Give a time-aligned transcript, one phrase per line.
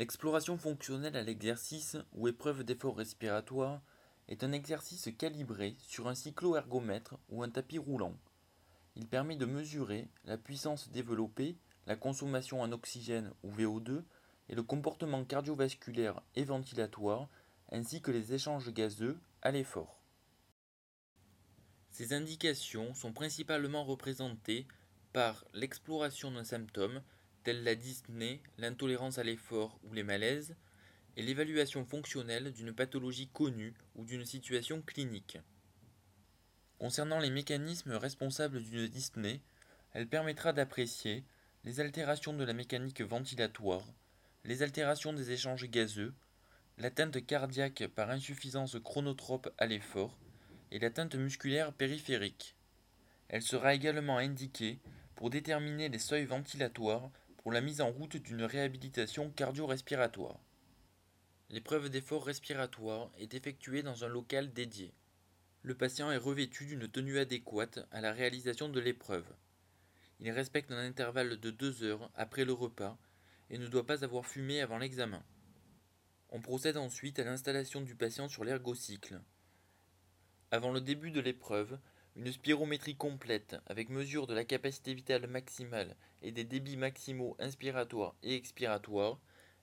[0.00, 3.82] L'exploration fonctionnelle à l'exercice ou épreuve d'effort respiratoire
[4.28, 8.16] est un exercice calibré sur un cyclo-ergomètre ou un tapis roulant.
[8.96, 14.02] Il permet de mesurer la puissance développée, la consommation en oxygène ou VO2
[14.48, 17.28] et le comportement cardiovasculaire et ventilatoire
[17.70, 20.00] ainsi que les échanges gazeux à l'effort.
[21.90, 24.66] Ces indications sont principalement représentées
[25.12, 27.02] par l'exploration d'un symptôme
[27.42, 30.56] tels la dyspnée, l'intolérance à l'effort ou les malaises,
[31.16, 35.38] et l'évaluation fonctionnelle d'une pathologie connue ou d'une situation clinique.
[36.78, 39.42] Concernant les mécanismes responsables d'une dyspnée,
[39.92, 41.24] elle permettra d'apprécier
[41.64, 43.84] les altérations de la mécanique ventilatoire,
[44.44, 46.14] les altérations des échanges gazeux,
[46.78, 50.16] l'atteinte cardiaque par insuffisance chronotrope à l'effort
[50.70, 52.56] et l'atteinte musculaire périphérique.
[53.28, 54.78] Elle sera également indiquée
[55.16, 57.10] pour déterminer les seuils ventilatoires
[57.40, 60.38] pour la mise en route d'une réhabilitation cardio-respiratoire.
[61.48, 64.92] L'épreuve d'effort respiratoire est effectuée dans un local dédié.
[65.62, 69.24] Le patient est revêtu d'une tenue adéquate à la réalisation de l'épreuve.
[70.20, 72.98] Il respecte un intervalle de 2 heures après le repas
[73.48, 75.24] et ne doit pas avoir fumé avant l'examen.
[76.28, 79.18] On procède ensuite à l'installation du patient sur l'ergocycle.
[80.50, 81.78] Avant le début de l'épreuve,
[82.16, 88.14] une spirométrie complète avec mesure de la capacité vitale maximale et des débits maximaux inspiratoires
[88.22, 89.18] et expiratoires,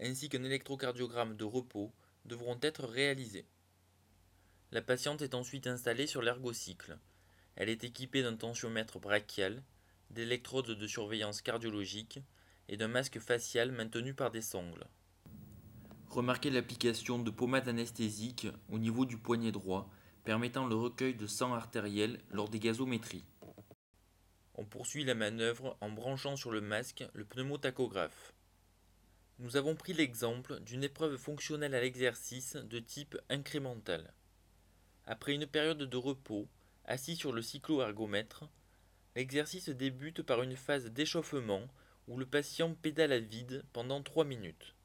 [0.00, 1.92] ainsi qu'un électrocardiogramme de repos,
[2.24, 3.46] devront être réalisés.
[4.72, 6.98] La patiente est ensuite installée sur l'ergocycle.
[7.56, 9.62] Elle est équipée d'un tensiomètre brachial,
[10.10, 12.20] d'électrodes de surveillance cardiologique
[12.68, 14.86] et d'un masque facial maintenu par des sangles.
[16.08, 19.90] Remarquez l'application de pommades anesthésiques au niveau du poignet droit
[20.30, 23.24] permettant le recueil de sang artériel lors des gazométries.
[24.54, 28.32] On poursuit la manœuvre en branchant sur le masque le pneumotachographe.
[29.40, 34.14] Nous avons pris l'exemple d'une épreuve fonctionnelle à l'exercice de type incrémental.
[35.04, 36.46] Après une période de repos,
[36.84, 38.44] assis sur le cyclo-ergomètre,
[39.16, 41.66] l'exercice débute par une phase d'échauffement
[42.06, 44.76] où le patient pédale à vide pendant 3 minutes.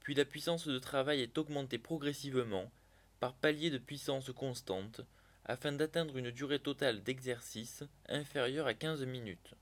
[0.00, 2.72] Puis la puissance de travail est augmentée progressivement
[3.20, 5.00] par palier de puissance constante
[5.44, 9.54] afin d'atteindre une durée totale d'exercice inférieure à 15 minutes.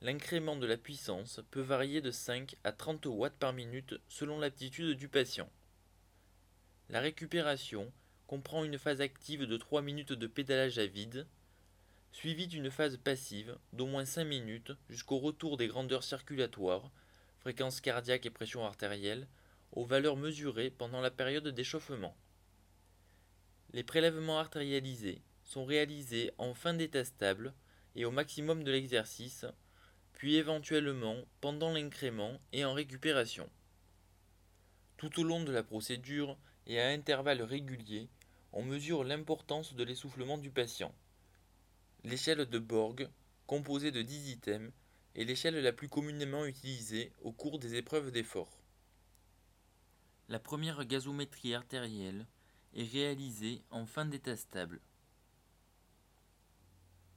[0.00, 4.96] L'incrément de la puissance peut varier de 5 à 30 watts par minute selon l'aptitude
[4.96, 5.50] du patient.
[6.88, 7.92] La récupération
[8.26, 11.26] comprend une phase active de 3 minutes de pédalage à vide,
[12.12, 16.90] suivie d'une phase passive d'au moins 5 minutes jusqu'au retour des grandeurs circulatoires,
[17.38, 19.28] fréquence cardiaque et pression artérielle,
[19.72, 22.16] aux valeurs mesurées pendant la période d'échauffement.
[23.72, 27.54] Les prélèvements artérialisés sont réalisés en fin d'état stable
[27.94, 29.46] et au maximum de l'exercice,
[30.12, 33.48] puis éventuellement pendant l'incrément et en récupération.
[34.96, 36.36] Tout au long de la procédure
[36.66, 38.08] et à intervalles réguliers,
[38.52, 40.94] on mesure l'importance de l'essoufflement du patient.
[42.02, 43.08] L'échelle de Borg,
[43.46, 44.72] composée de 10 items,
[45.14, 48.58] est l'échelle la plus communément utilisée au cours des épreuves d'effort.
[50.28, 52.26] La première gazométrie artérielle
[52.74, 54.80] est réalisée en fin d'état stable.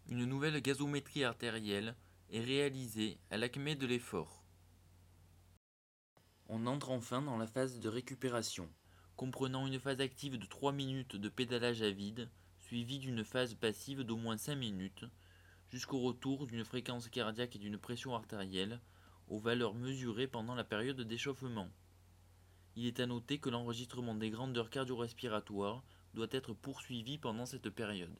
[0.09, 1.95] Une nouvelle gazométrie artérielle
[2.29, 4.43] est réalisée à l'acmé de l'effort.
[6.47, 8.69] On entre enfin dans la phase de récupération,
[9.15, 14.01] comprenant une phase active de 3 minutes de pédalage à vide, suivie d'une phase passive
[14.01, 15.05] d'au moins 5 minutes,
[15.69, 18.81] jusqu'au retour d'une fréquence cardiaque et d'une pression artérielle
[19.27, 21.69] aux valeurs mesurées pendant la période d'échauffement.
[22.75, 25.83] Il est à noter que l'enregistrement des grandeurs cardio-respiratoires
[26.15, 28.15] doit être poursuivi pendant cette période.